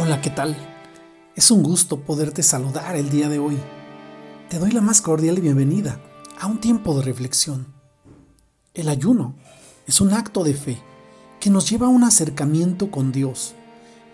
Hola, 0.00 0.20
¿qué 0.20 0.30
tal? 0.30 0.56
Es 1.34 1.50
un 1.50 1.64
gusto 1.64 2.02
poderte 2.02 2.44
saludar 2.44 2.94
el 2.94 3.10
día 3.10 3.28
de 3.28 3.40
hoy. 3.40 3.58
Te 4.48 4.60
doy 4.60 4.70
la 4.70 4.80
más 4.80 5.02
cordial 5.02 5.40
bienvenida 5.40 6.00
a 6.38 6.46
un 6.46 6.60
tiempo 6.60 6.94
de 6.94 7.02
reflexión. 7.02 7.66
El 8.74 8.90
ayuno 8.90 9.34
es 9.88 10.00
un 10.00 10.12
acto 10.12 10.44
de 10.44 10.54
fe 10.54 10.78
que 11.40 11.50
nos 11.50 11.68
lleva 11.68 11.88
a 11.88 11.90
un 11.90 12.04
acercamiento 12.04 12.92
con 12.92 13.10
Dios. 13.10 13.56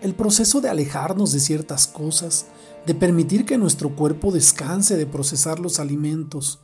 El 0.00 0.14
proceso 0.14 0.62
de 0.62 0.71
alejarnos 0.71 1.32
de 1.32 1.41
ciertas 1.41 1.87
cosas, 1.87 2.46
de 2.87 2.95
permitir 2.95 3.45
que 3.45 3.59
nuestro 3.59 3.95
cuerpo 3.95 4.32
descanse 4.32 4.96
de 4.96 5.05
procesar 5.05 5.61
los 5.61 5.80
alimentos, 5.80 6.61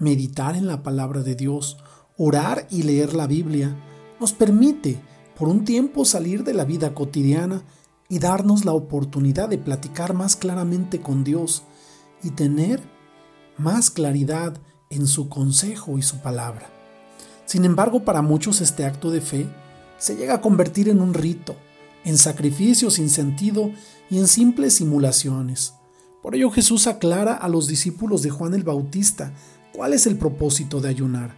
meditar 0.00 0.56
en 0.56 0.66
la 0.66 0.82
palabra 0.82 1.22
de 1.22 1.36
Dios, 1.36 1.76
orar 2.16 2.66
y 2.70 2.82
leer 2.82 3.14
la 3.14 3.28
Biblia, 3.28 3.76
nos 4.18 4.32
permite 4.32 5.00
por 5.38 5.46
un 5.46 5.64
tiempo 5.64 6.04
salir 6.04 6.42
de 6.42 6.54
la 6.54 6.64
vida 6.64 6.92
cotidiana 6.92 7.62
y 8.14 8.20
darnos 8.20 8.64
la 8.64 8.72
oportunidad 8.72 9.48
de 9.48 9.58
platicar 9.58 10.14
más 10.14 10.36
claramente 10.36 11.00
con 11.00 11.24
Dios 11.24 11.64
y 12.22 12.30
tener 12.30 12.80
más 13.58 13.90
claridad 13.90 14.56
en 14.88 15.08
su 15.08 15.28
consejo 15.28 15.98
y 15.98 16.02
su 16.02 16.20
palabra. 16.20 16.70
Sin 17.44 17.64
embargo, 17.64 18.04
para 18.04 18.22
muchos 18.22 18.60
este 18.60 18.84
acto 18.84 19.10
de 19.10 19.20
fe 19.20 19.48
se 19.98 20.14
llega 20.14 20.34
a 20.34 20.40
convertir 20.40 20.88
en 20.88 21.00
un 21.00 21.12
rito, 21.12 21.56
en 22.04 22.16
sacrificio 22.16 22.88
sin 22.88 23.10
sentido 23.10 23.72
y 24.08 24.18
en 24.18 24.28
simples 24.28 24.74
simulaciones. 24.74 25.74
Por 26.22 26.36
ello 26.36 26.52
Jesús 26.52 26.86
aclara 26.86 27.34
a 27.34 27.48
los 27.48 27.66
discípulos 27.66 28.22
de 28.22 28.30
Juan 28.30 28.54
el 28.54 28.62
Bautista 28.62 29.32
cuál 29.72 29.92
es 29.92 30.06
el 30.06 30.16
propósito 30.18 30.80
de 30.80 30.88
ayunar. 30.88 31.34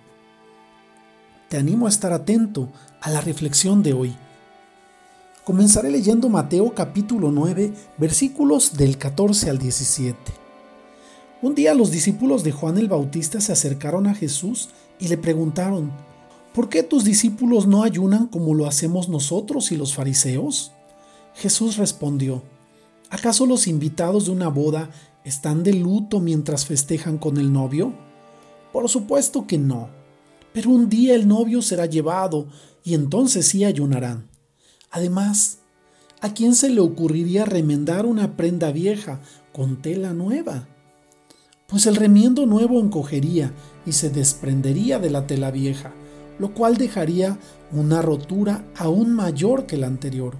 Te 1.48 1.56
animo 1.56 1.86
a 1.86 1.88
estar 1.88 2.12
atento 2.12 2.68
a 3.00 3.08
la 3.08 3.22
reflexión 3.22 3.82
de 3.82 3.94
hoy 3.94 4.14
Comenzaré 5.46 5.92
leyendo 5.92 6.28
Mateo 6.28 6.74
capítulo 6.74 7.30
9, 7.30 7.72
versículos 7.98 8.76
del 8.76 8.98
14 8.98 9.48
al 9.48 9.58
17. 9.58 10.18
Un 11.40 11.54
día 11.54 11.72
los 11.72 11.92
discípulos 11.92 12.42
de 12.42 12.50
Juan 12.50 12.78
el 12.78 12.88
Bautista 12.88 13.40
se 13.40 13.52
acercaron 13.52 14.08
a 14.08 14.14
Jesús 14.16 14.70
y 14.98 15.06
le 15.06 15.16
preguntaron, 15.16 15.92
¿por 16.52 16.68
qué 16.68 16.82
tus 16.82 17.04
discípulos 17.04 17.68
no 17.68 17.84
ayunan 17.84 18.26
como 18.26 18.54
lo 18.54 18.66
hacemos 18.66 19.08
nosotros 19.08 19.70
y 19.70 19.76
los 19.76 19.94
fariseos? 19.94 20.72
Jesús 21.36 21.76
respondió, 21.76 22.42
¿acaso 23.08 23.46
los 23.46 23.68
invitados 23.68 24.24
de 24.24 24.32
una 24.32 24.48
boda 24.48 24.90
están 25.22 25.62
de 25.62 25.74
luto 25.74 26.18
mientras 26.18 26.66
festejan 26.66 27.18
con 27.18 27.36
el 27.36 27.52
novio? 27.52 27.92
Por 28.72 28.88
supuesto 28.88 29.46
que 29.46 29.58
no, 29.58 29.90
pero 30.52 30.70
un 30.70 30.88
día 30.88 31.14
el 31.14 31.28
novio 31.28 31.62
será 31.62 31.86
llevado 31.86 32.48
y 32.82 32.94
entonces 32.94 33.46
sí 33.46 33.64
ayunarán. 33.64 34.34
Además, 34.96 35.58
¿a 36.22 36.32
quién 36.32 36.54
se 36.54 36.70
le 36.70 36.80
ocurriría 36.80 37.44
remendar 37.44 38.06
una 38.06 38.34
prenda 38.34 38.72
vieja 38.72 39.20
con 39.52 39.82
tela 39.82 40.14
nueva? 40.14 40.68
Pues 41.66 41.84
el 41.84 41.96
remiendo 41.96 42.46
nuevo 42.46 42.80
encogería 42.80 43.52
y 43.84 43.92
se 43.92 44.08
desprendería 44.08 44.98
de 44.98 45.10
la 45.10 45.26
tela 45.26 45.50
vieja, 45.50 45.92
lo 46.38 46.54
cual 46.54 46.78
dejaría 46.78 47.38
una 47.72 48.00
rotura 48.00 48.64
aún 48.74 49.14
mayor 49.14 49.66
que 49.66 49.76
la 49.76 49.86
anterior. 49.86 50.38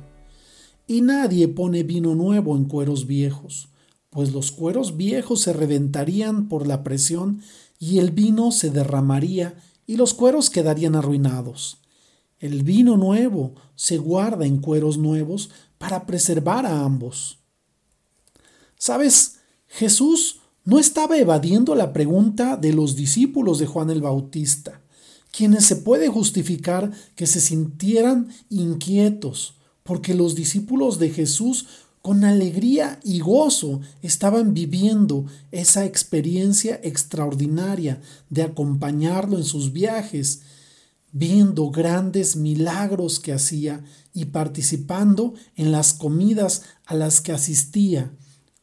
Y 0.86 1.02
nadie 1.02 1.48
pone 1.48 1.82
vino 1.82 2.14
nuevo 2.14 2.56
en 2.56 2.64
cueros 2.64 3.06
viejos, 3.06 3.68
pues 4.08 4.32
los 4.32 4.52
cueros 4.52 4.96
viejos 4.96 5.42
se 5.42 5.52
reventarían 5.52 6.48
por 6.48 6.66
la 6.66 6.82
presión 6.82 7.42
y 7.78 7.98
el 7.98 8.10
vino 8.10 8.50
se 8.52 8.70
derramaría 8.70 9.58
y 9.86 9.98
los 9.98 10.14
cueros 10.14 10.48
quedarían 10.48 10.96
arruinados. 10.96 11.82
El 12.38 12.62
vino 12.64 12.96
nuevo 12.96 13.54
se 13.74 13.98
guarda 13.98 14.44
en 14.44 14.58
cueros 14.58 14.98
nuevos 14.98 15.50
para 15.78 16.06
preservar 16.06 16.66
a 16.66 16.84
ambos. 16.84 17.38
¿Sabes? 18.78 19.36
Jesús 19.66 20.40
no 20.64 20.78
estaba 20.78 21.16
evadiendo 21.16 21.74
la 21.74 21.92
pregunta 21.92 22.56
de 22.56 22.72
los 22.72 22.96
discípulos 22.96 23.58
de 23.58 23.66
Juan 23.66 23.88
el 23.90 24.02
Bautista, 24.02 24.82
quienes 25.30 25.64
se 25.64 25.76
puede 25.76 26.08
justificar 26.08 26.90
que 27.14 27.26
se 27.26 27.40
sintieran 27.40 28.28
inquietos, 28.50 29.54
porque 29.82 30.14
los 30.14 30.34
discípulos 30.34 30.98
de 30.98 31.10
Jesús 31.10 31.66
con 32.02 32.24
alegría 32.24 33.00
y 33.02 33.20
gozo 33.20 33.80
estaban 34.02 34.54
viviendo 34.54 35.24
esa 35.50 35.84
experiencia 35.84 36.78
extraordinaria 36.82 38.00
de 38.30 38.42
acompañarlo 38.42 39.36
en 39.36 39.44
sus 39.44 39.72
viajes 39.72 40.42
viendo 41.12 41.70
grandes 41.70 42.36
milagros 42.36 43.20
que 43.20 43.32
hacía 43.32 43.82
y 44.12 44.26
participando 44.26 45.34
en 45.54 45.72
las 45.72 45.94
comidas 45.94 46.62
a 46.84 46.94
las 46.94 47.20
que 47.20 47.32
asistía, 47.32 48.12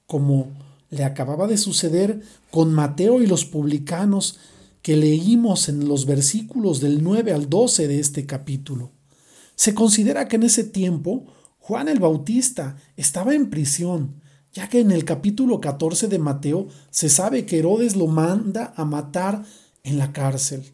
como 0.06 0.52
le 0.90 1.04
acababa 1.04 1.48
de 1.48 1.58
suceder 1.58 2.22
con 2.52 2.74
Mateo 2.74 3.22
y 3.22 3.28
los 3.28 3.46
publicanos 3.46 4.40
que 4.84 4.96
leímos 4.96 5.70
en 5.70 5.88
los 5.88 6.06
versículos 6.06 6.80
del 6.82 7.04
9 7.04 7.34
al 7.34 7.50
12 7.50 7.88
de 7.88 8.00
este 8.00 8.26
capítulo. 8.26 8.92
Se 9.56 9.74
considera 9.74 10.28
que 10.28 10.36
en 10.36 10.44
ese 10.44 10.64
tiempo 10.64 11.26
Juan 11.60 11.88
el 11.88 12.00
Bautista 12.00 12.76
estaba 12.98 13.34
en 13.34 13.50
prisión, 13.50 14.22
ya 14.52 14.68
que 14.70 14.82
en 14.82 14.92
el 14.92 15.06
capítulo 15.06 15.62
14 15.62 16.10
de 16.10 16.20
Mateo 16.20 16.68
se 16.92 17.10
sabe 17.10 17.46
que 17.46 17.60
Herodes 17.60 17.96
lo 17.96 18.08
manda 18.08 18.74
a 18.76 18.86
matar 18.86 19.44
en 19.84 19.98
la 19.98 20.12
cárcel. 20.12 20.74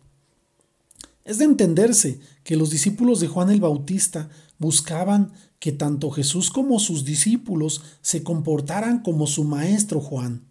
Es 1.26 1.38
de 1.38 1.46
entenderse 1.46 2.20
que 2.44 2.56
los 2.56 2.70
discípulos 2.70 3.20
de 3.20 3.28
Juan 3.28 3.50
el 3.50 3.62
Bautista 3.62 4.30
buscaban 4.58 5.32
que 5.60 5.72
tanto 5.72 6.10
Jesús 6.10 6.50
como 6.50 6.80
sus 6.80 7.06
discípulos 7.06 7.82
se 8.02 8.24
comportaran 8.24 9.02
como 9.02 9.28
su 9.28 9.44
maestro 9.44 10.00
Juan. 10.00 10.46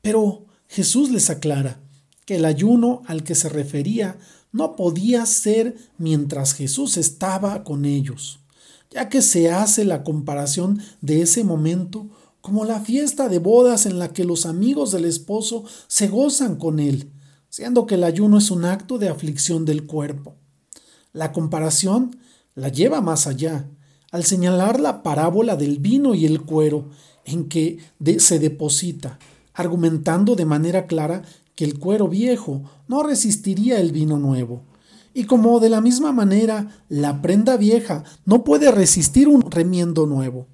Pero 0.00 0.46
Jesús 0.68 1.10
les 1.10 1.30
aclara 1.30 1.80
que 2.24 2.36
el 2.36 2.44
ayuno 2.44 3.02
al 3.06 3.24
que 3.24 3.34
se 3.34 3.48
refería 3.48 4.18
no 4.52 4.76
podía 4.76 5.26
ser 5.26 5.76
mientras 5.98 6.54
Jesús 6.54 6.96
estaba 6.96 7.64
con 7.64 7.84
ellos, 7.84 8.40
ya 8.90 9.08
que 9.08 9.22
se 9.22 9.50
hace 9.50 9.84
la 9.84 10.04
comparación 10.04 10.80
de 11.00 11.22
ese 11.22 11.44
momento 11.44 12.08
como 12.40 12.64
la 12.64 12.80
fiesta 12.80 13.28
de 13.28 13.38
bodas 13.38 13.86
en 13.86 13.98
la 13.98 14.12
que 14.12 14.24
los 14.24 14.46
amigos 14.46 14.92
del 14.92 15.04
esposo 15.04 15.64
se 15.86 16.08
gozan 16.08 16.56
con 16.56 16.78
él 16.78 17.10
siendo 17.50 17.86
que 17.86 17.94
el 17.96 18.04
ayuno 18.04 18.38
es 18.38 18.50
un 18.50 18.64
acto 18.64 18.98
de 18.98 19.08
aflicción 19.08 19.64
del 19.64 19.86
cuerpo. 19.86 20.34
La 21.12 21.32
comparación 21.32 22.16
la 22.54 22.68
lleva 22.68 23.00
más 23.00 23.26
allá, 23.26 23.66
al 24.10 24.24
señalar 24.24 24.80
la 24.80 25.02
parábola 25.02 25.56
del 25.56 25.78
vino 25.78 26.14
y 26.14 26.26
el 26.26 26.42
cuero 26.42 26.88
en 27.24 27.48
que 27.48 27.78
se 28.18 28.38
deposita, 28.38 29.18
argumentando 29.54 30.34
de 30.34 30.44
manera 30.44 30.86
clara 30.86 31.22
que 31.54 31.64
el 31.64 31.78
cuero 31.78 32.08
viejo 32.08 32.62
no 32.86 33.02
resistiría 33.02 33.80
el 33.80 33.92
vino 33.92 34.18
nuevo. 34.18 34.62
Y 35.12 35.24
como 35.24 35.58
de 35.60 35.68
la 35.68 35.80
misma 35.80 36.12
manera 36.12 36.84
la 36.88 37.20
prenda 37.20 37.56
vieja 37.56 38.04
no 38.24 38.44
puede 38.44 38.70
resistir 38.70 39.28
un 39.28 39.50
remiendo 39.50 40.06
nuevo. 40.06 40.46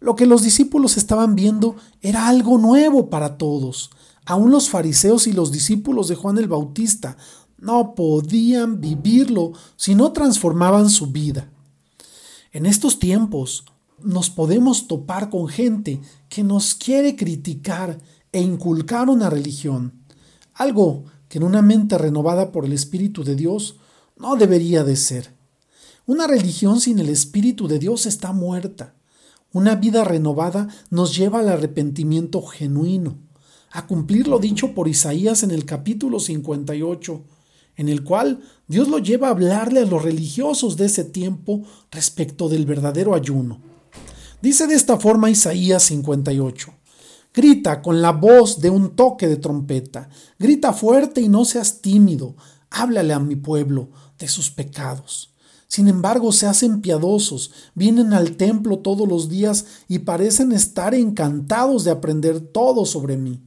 Lo 0.00 0.16
que 0.16 0.26
los 0.26 0.42
discípulos 0.42 0.96
estaban 0.96 1.34
viendo 1.34 1.76
era 2.00 2.26
algo 2.26 2.58
nuevo 2.58 3.10
para 3.10 3.36
todos, 3.38 3.90
Aún 4.26 4.50
los 4.50 4.68
fariseos 4.70 5.26
y 5.26 5.32
los 5.32 5.50
discípulos 5.50 6.08
de 6.08 6.14
Juan 6.14 6.38
el 6.38 6.48
Bautista 6.48 7.16
no 7.58 7.94
podían 7.94 8.80
vivirlo 8.80 9.52
si 9.76 9.94
no 9.94 10.12
transformaban 10.12 10.90
su 10.90 11.08
vida. 11.08 11.50
En 12.52 12.66
estos 12.66 12.98
tiempos 12.98 13.64
nos 14.02 14.30
podemos 14.30 14.88
topar 14.88 15.30
con 15.30 15.48
gente 15.48 16.00
que 16.28 16.42
nos 16.42 16.74
quiere 16.74 17.16
criticar 17.16 17.98
e 18.32 18.40
inculcar 18.40 19.10
una 19.10 19.28
religión, 19.28 20.04
algo 20.54 21.04
que 21.28 21.38
en 21.38 21.44
una 21.44 21.62
mente 21.62 21.98
renovada 21.98 22.50
por 22.50 22.64
el 22.64 22.72
Espíritu 22.72 23.24
de 23.24 23.36
Dios 23.36 23.76
no 24.16 24.36
debería 24.36 24.84
de 24.84 24.96
ser. 24.96 25.34
Una 26.06 26.26
religión 26.26 26.80
sin 26.80 26.98
el 26.98 27.08
Espíritu 27.08 27.68
de 27.68 27.78
Dios 27.78 28.06
está 28.06 28.32
muerta. 28.32 28.94
Una 29.52 29.74
vida 29.74 30.04
renovada 30.04 30.68
nos 30.90 31.16
lleva 31.16 31.40
al 31.40 31.48
arrepentimiento 31.48 32.42
genuino 32.42 33.18
a 33.70 33.86
cumplir 33.86 34.26
lo 34.26 34.38
dicho 34.38 34.74
por 34.74 34.88
Isaías 34.88 35.42
en 35.42 35.52
el 35.52 35.64
capítulo 35.64 36.18
58, 36.18 37.22
en 37.76 37.88
el 37.88 38.02
cual 38.02 38.40
Dios 38.66 38.88
lo 38.88 38.98
lleva 38.98 39.28
a 39.28 39.30
hablarle 39.30 39.80
a 39.80 39.86
los 39.86 40.02
religiosos 40.02 40.76
de 40.76 40.86
ese 40.86 41.04
tiempo 41.04 41.62
respecto 41.90 42.48
del 42.48 42.66
verdadero 42.66 43.14
ayuno. 43.14 43.60
Dice 44.42 44.66
de 44.66 44.74
esta 44.74 44.98
forma 44.98 45.30
Isaías 45.30 45.84
58. 45.84 46.74
Grita 47.32 47.80
con 47.80 48.02
la 48.02 48.10
voz 48.10 48.60
de 48.60 48.70
un 48.70 48.96
toque 48.96 49.28
de 49.28 49.36
trompeta, 49.36 50.08
grita 50.36 50.72
fuerte 50.72 51.20
y 51.20 51.28
no 51.28 51.44
seas 51.44 51.80
tímido, 51.80 52.34
háblale 52.70 53.12
a 53.12 53.20
mi 53.20 53.36
pueblo 53.36 53.90
de 54.18 54.26
sus 54.26 54.50
pecados. 54.50 55.32
Sin 55.68 55.86
embargo, 55.86 56.32
se 56.32 56.46
hacen 56.46 56.80
piadosos, 56.80 57.52
vienen 57.76 58.14
al 58.14 58.36
templo 58.36 58.80
todos 58.80 59.06
los 59.06 59.28
días 59.28 59.66
y 59.86 60.00
parecen 60.00 60.50
estar 60.50 60.92
encantados 60.92 61.84
de 61.84 61.92
aprender 61.92 62.40
todo 62.40 62.84
sobre 62.84 63.16
mí 63.16 63.40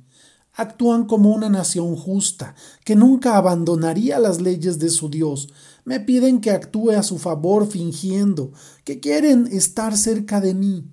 actúan 0.54 1.06
como 1.06 1.32
una 1.32 1.50
nación 1.50 1.96
justa, 1.96 2.56
que 2.86 2.96
nunca 2.96 3.38
abandonaría 3.38 4.20
las 4.20 4.42
leyes 4.42 4.80
de 4.80 4.90
su 4.90 5.10
Dios. 5.10 5.50
Me 5.86 6.00
piden 6.00 6.42
que 6.42 6.52
actúe 6.52 6.92
a 6.92 7.04
su 7.04 7.18
favor 7.18 7.68
fingiendo, 7.68 8.52
que 8.84 9.00
quieren 9.00 9.48
estar 9.52 9.98
cerca 9.98 10.40
de 10.40 10.54
mí. 10.54 10.86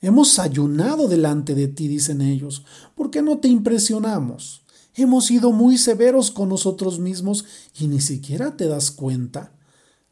Hemos 0.00 0.38
ayunado 0.38 1.08
delante 1.08 1.54
de 1.54 1.68
ti, 1.68 1.88
dicen 1.88 2.20
ellos. 2.20 2.64
¿Por 2.94 3.10
qué 3.10 3.22
no 3.22 3.38
te 3.38 3.48
impresionamos? 3.48 4.62
Hemos 4.94 5.26
sido 5.26 5.52
muy 5.52 5.78
severos 5.78 6.30
con 6.30 6.48
nosotros 6.48 6.98
mismos 6.98 7.44
y 7.78 7.86
ni 7.86 8.00
siquiera 8.00 8.56
te 8.56 8.66
das 8.66 8.90
cuenta. 8.90 9.52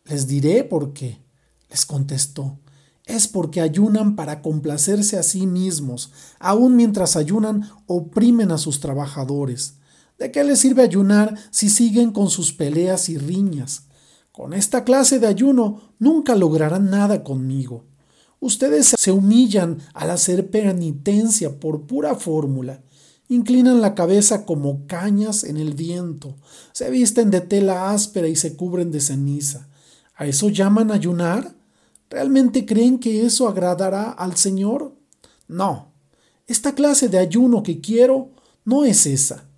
Les 0.04 0.26
diré 0.26 0.64
por 0.64 0.92
qué. 0.92 1.20
Les 1.70 1.84
contestó. 1.84 2.58
Es 3.06 3.28
porque 3.28 3.60
ayunan 3.60 4.16
para 4.16 4.42
complacerse 4.42 5.16
a 5.16 5.22
sí 5.22 5.46
mismos. 5.46 6.10
Aun 6.40 6.74
mientras 6.74 7.16
ayunan, 7.16 7.70
oprimen 7.86 8.50
a 8.50 8.58
sus 8.58 8.80
trabajadores. 8.80 9.74
¿De 10.18 10.32
qué 10.32 10.42
les 10.42 10.58
sirve 10.58 10.82
ayunar 10.82 11.38
si 11.50 11.70
siguen 11.70 12.10
con 12.10 12.30
sus 12.30 12.52
peleas 12.52 13.08
y 13.08 13.16
riñas? 13.16 13.84
Con 14.32 14.52
esta 14.52 14.82
clase 14.82 15.20
de 15.20 15.28
ayuno 15.28 15.92
nunca 16.00 16.34
lograrán 16.34 16.90
nada 16.90 17.22
conmigo. 17.22 17.84
Ustedes 18.40 18.94
se 18.98 19.12
humillan 19.12 19.78
al 19.94 20.10
hacer 20.10 20.50
penitencia 20.50 21.58
por 21.58 21.86
pura 21.86 22.16
fórmula. 22.16 22.82
Inclinan 23.28 23.80
la 23.80 23.94
cabeza 23.94 24.44
como 24.44 24.86
cañas 24.86 25.44
en 25.44 25.56
el 25.56 25.74
viento, 25.74 26.36
se 26.72 26.90
visten 26.90 27.30
de 27.30 27.40
tela 27.40 27.90
áspera 27.90 28.28
y 28.28 28.36
se 28.36 28.54
cubren 28.56 28.90
de 28.90 29.00
ceniza. 29.00 29.68
¿A 30.14 30.26
eso 30.26 30.48
llaman 30.48 30.90
ayunar? 30.90 31.56
¿Realmente 32.08 32.64
creen 32.64 32.98
que 32.98 33.26
eso 33.26 33.48
agradará 33.48 34.10
al 34.10 34.36
Señor? 34.36 34.96
No. 35.48 35.92
Esta 36.46 36.74
clase 36.74 37.08
de 37.08 37.18
ayuno 37.18 37.62
que 37.62 37.80
quiero 37.80 38.30
no 38.64 38.84
es 38.84 39.06
esa. 39.06 39.48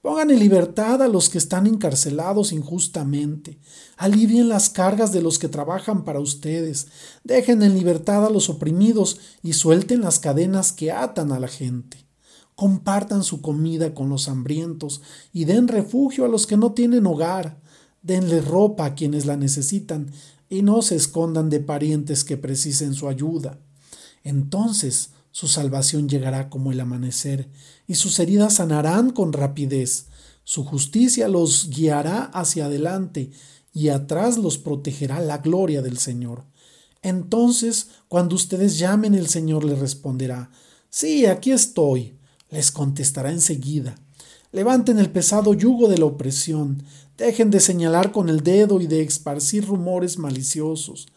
Pongan 0.00 0.30
en 0.30 0.38
libertad 0.38 1.02
a 1.02 1.08
los 1.08 1.28
que 1.28 1.38
están 1.38 1.66
encarcelados 1.66 2.52
injustamente. 2.52 3.58
Alivien 3.96 4.48
las 4.48 4.70
cargas 4.70 5.10
de 5.10 5.20
los 5.20 5.40
que 5.40 5.48
trabajan 5.48 6.04
para 6.04 6.20
ustedes. 6.20 6.86
Dejen 7.24 7.62
en 7.62 7.74
libertad 7.74 8.24
a 8.24 8.30
los 8.30 8.48
oprimidos 8.48 9.18
y 9.42 9.54
suelten 9.54 10.00
las 10.00 10.20
cadenas 10.20 10.70
que 10.70 10.92
atan 10.92 11.32
a 11.32 11.40
la 11.40 11.48
gente. 11.48 12.06
Compartan 12.54 13.24
su 13.24 13.42
comida 13.42 13.92
con 13.92 14.08
los 14.08 14.28
hambrientos 14.28 15.02
y 15.32 15.46
den 15.46 15.66
refugio 15.66 16.24
a 16.24 16.28
los 16.28 16.46
que 16.46 16.56
no 16.56 16.72
tienen 16.72 17.06
hogar. 17.06 17.60
Denle 18.00 18.40
ropa 18.40 18.84
a 18.84 18.94
quienes 18.94 19.26
la 19.26 19.36
necesitan 19.36 20.12
y 20.48 20.62
no 20.62 20.82
se 20.82 20.96
escondan 20.96 21.50
de 21.50 21.60
parientes 21.60 22.24
que 22.24 22.36
precisen 22.36 22.94
su 22.94 23.08
ayuda. 23.08 23.58
Entonces 24.24 25.10
su 25.30 25.46
salvación 25.46 26.08
llegará 26.08 26.50
como 26.50 26.72
el 26.72 26.80
amanecer, 26.80 27.48
y 27.86 27.94
sus 27.94 28.18
heridas 28.18 28.54
sanarán 28.54 29.10
con 29.10 29.32
rapidez. 29.32 30.06
Su 30.44 30.64
justicia 30.64 31.28
los 31.28 31.70
guiará 31.70 32.24
hacia 32.24 32.66
adelante, 32.66 33.30
y 33.72 33.90
atrás 33.90 34.38
los 34.38 34.58
protegerá 34.58 35.20
la 35.20 35.38
gloria 35.38 35.82
del 35.82 35.98
Señor. 35.98 36.44
Entonces, 37.02 37.88
cuando 38.08 38.34
ustedes 38.34 38.78
llamen, 38.78 39.14
el 39.14 39.28
Señor 39.28 39.64
les 39.64 39.78
responderá, 39.78 40.50
Sí, 40.90 41.26
aquí 41.26 41.52
estoy. 41.52 42.18
Les 42.50 42.72
contestará 42.72 43.30
enseguida. 43.30 43.94
Levanten 44.52 44.98
el 44.98 45.10
pesado 45.10 45.54
yugo 45.54 45.88
de 45.88 45.98
la 45.98 46.06
opresión, 46.06 46.82
dejen 47.16 47.50
de 47.50 47.60
señalar 47.60 48.12
con 48.12 48.28
el 48.28 48.42
dedo 48.42 48.80
y 48.80 48.86
de 48.86 49.02
esparcir 49.02 49.66
rumores 49.66 50.18
maliciosos 50.18 51.08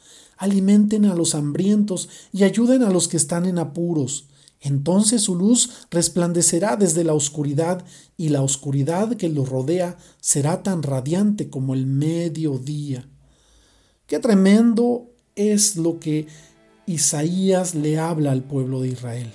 alimenten 0.41 1.05
a 1.05 1.13
los 1.13 1.35
hambrientos 1.35 2.09
y 2.33 2.43
ayuden 2.43 2.81
a 2.81 2.89
los 2.89 3.07
que 3.07 3.15
están 3.15 3.45
en 3.45 3.59
apuros. 3.59 4.25
Entonces 4.59 5.21
su 5.21 5.35
luz 5.35 5.85
resplandecerá 5.91 6.77
desde 6.77 7.03
la 7.03 7.13
oscuridad 7.13 7.85
y 8.17 8.29
la 8.29 8.41
oscuridad 8.41 9.15
que 9.17 9.29
los 9.29 9.47
rodea 9.47 9.97
será 10.19 10.63
tan 10.63 10.81
radiante 10.81 11.51
como 11.51 11.75
el 11.75 11.85
mediodía. 11.85 13.07
Qué 14.07 14.17
tremendo 14.17 15.11
es 15.35 15.77
lo 15.77 15.99
que 15.99 16.25
Isaías 16.87 17.75
le 17.75 17.99
habla 17.99 18.31
al 18.31 18.41
pueblo 18.43 18.81
de 18.81 18.87
Israel. 18.89 19.31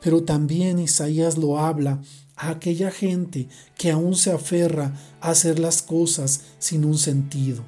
Pero 0.00 0.22
también 0.22 0.78
Isaías 0.78 1.36
lo 1.36 1.58
habla 1.58 2.00
a 2.36 2.50
aquella 2.50 2.90
gente 2.90 3.48
que 3.76 3.90
aún 3.90 4.14
se 4.14 4.30
aferra 4.32 4.94
a 5.20 5.30
hacer 5.30 5.58
las 5.58 5.82
cosas 5.82 6.42
sin 6.58 6.84
un 6.84 6.96
sentido. 6.96 7.64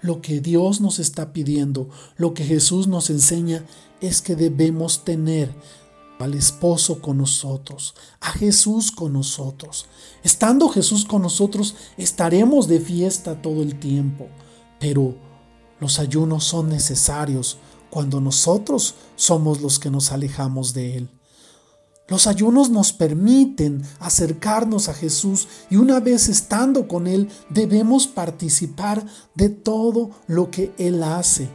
Lo 0.00 0.20
que 0.20 0.40
Dios 0.40 0.80
nos 0.80 0.98
está 0.98 1.32
pidiendo, 1.32 1.88
lo 2.16 2.34
que 2.34 2.44
Jesús 2.44 2.86
nos 2.86 3.10
enseña, 3.10 3.64
es 4.00 4.22
que 4.22 4.36
debemos 4.36 5.04
tener 5.04 5.52
al 6.20 6.34
esposo 6.34 7.00
con 7.00 7.18
nosotros, 7.18 7.94
a 8.20 8.30
Jesús 8.30 8.90
con 8.90 9.12
nosotros. 9.12 9.86
Estando 10.22 10.68
Jesús 10.68 11.04
con 11.04 11.22
nosotros, 11.22 11.74
estaremos 11.96 12.68
de 12.68 12.80
fiesta 12.80 13.40
todo 13.40 13.62
el 13.62 13.78
tiempo, 13.78 14.28
pero 14.78 15.16
los 15.80 15.98
ayunos 15.98 16.44
son 16.44 16.68
necesarios 16.68 17.58
cuando 17.90 18.20
nosotros 18.20 18.94
somos 19.16 19.60
los 19.60 19.78
que 19.78 19.90
nos 19.90 20.12
alejamos 20.12 20.74
de 20.74 20.96
Él. 20.98 21.17
Los 22.08 22.26
ayunos 22.26 22.70
nos 22.70 22.94
permiten 22.94 23.82
acercarnos 24.00 24.88
a 24.88 24.94
Jesús 24.94 25.46
y 25.68 25.76
una 25.76 26.00
vez 26.00 26.30
estando 26.30 26.88
con 26.88 27.06
Él 27.06 27.28
debemos 27.50 28.06
participar 28.06 29.04
de 29.34 29.50
todo 29.50 30.10
lo 30.26 30.50
que 30.50 30.72
Él 30.78 31.02
hace 31.02 31.48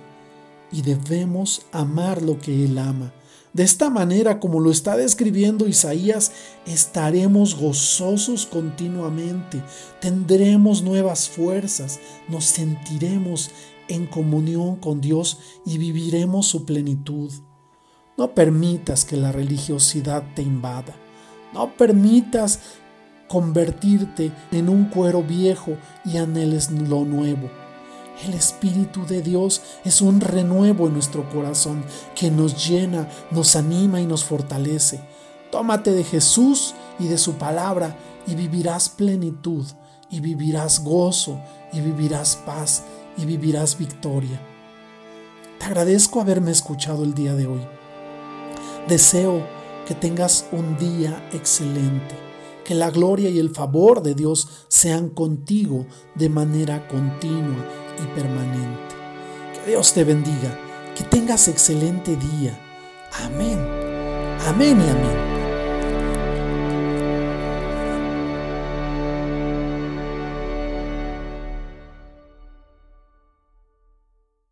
y 0.72 0.84
debemos 0.84 1.64
amar 1.72 2.22
lo 2.22 2.38
que 2.38 2.66
Él 2.66 2.78
ama. 2.78 3.14
De 3.54 3.64
esta 3.64 3.90
manera, 3.90 4.40
como 4.40 4.60
lo 4.60 4.72
está 4.72 4.98
describiendo 4.98 5.68
Isaías, 5.68 6.32
estaremos 6.66 7.56
gozosos 7.56 8.48
continuamente, 8.48 9.64
tendremos 10.02 10.82
nuevas 10.82 11.30
fuerzas, 11.30 12.00
nos 12.30 12.46
sentiremos 12.46 13.52
en 13.88 14.08
comunión 14.08 14.78
con 14.78 15.02
Dios 15.02 15.38
y 15.66 15.78
viviremos 15.78 16.48
su 16.48 16.66
plenitud. 16.66 17.32
No 18.16 18.36
permitas 18.36 19.06
que 19.06 19.18
la 19.18 19.32
religiosidad 19.32 20.24
te 20.36 20.44
invada. 20.44 20.94
No 21.54 21.76
permitas 21.76 22.60
convertirte 23.28 24.32
en 24.52 24.70
un 24.70 24.86
cuero 24.86 25.24
viejo 25.24 25.78
y 26.06 26.18
anheles 26.18 26.70
lo 26.70 27.06
nuevo. 27.06 27.50
El 28.24 28.36
Espíritu 28.36 29.08
de 29.08 29.24
Dios 29.24 29.62
es 29.84 30.02
un 30.02 30.22
renuevo 30.22 30.86
en 30.86 30.94
nuestro 30.94 31.28
corazón 31.32 31.84
que 32.16 32.30
nos 32.30 32.68
llena, 32.68 33.10
nos 33.32 33.56
anima 33.56 34.00
y 34.00 34.06
nos 34.06 34.24
fortalece. 34.24 35.02
Tómate 35.52 35.92
de 35.92 36.04
Jesús 36.04 36.76
y 37.00 37.08
de 37.08 37.18
su 37.18 37.34
palabra 37.34 37.98
y 38.28 38.36
vivirás 38.36 38.90
plenitud 38.90 39.66
y 40.12 40.20
vivirás 40.20 40.84
gozo 40.84 41.40
y 41.72 41.82
vivirás 41.82 42.36
paz 42.36 42.84
y 43.18 43.26
vivirás 43.26 43.78
victoria. 43.78 44.40
Te 45.58 45.66
agradezco 45.66 46.22
haberme 46.22 46.52
escuchado 46.52 47.04
el 47.04 47.16
día 47.16 47.34
de 47.34 47.48
hoy. 47.48 47.62
Deseo 48.88 49.46
que 49.86 49.96
tengas 49.96 50.48
un 50.52 50.78
día 50.78 51.28
excelente, 51.32 52.16
que 52.64 52.76
la 52.76 52.90
gloria 52.90 53.30
y 53.30 53.40
el 53.40 53.50
favor 53.50 54.02
de 54.02 54.16
Dios 54.16 54.66
sean 54.68 55.10
contigo 55.10 55.86
de 56.16 56.30
manera 56.30 56.88
continua 56.88 57.66
y 58.02 58.16
permanente. 58.16 58.96
Que 59.54 59.72
Dios 59.72 59.94
te 59.94 60.04
bendiga, 60.04 60.58
que 60.96 61.04
tengas 61.04 61.48
excelente 61.48 62.16
día. 62.16 62.60
Amén. 63.24 63.60
Amén 64.48 64.82
y 64.82 64.90
amén. 64.90 65.23